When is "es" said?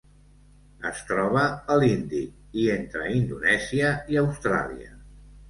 0.91-1.01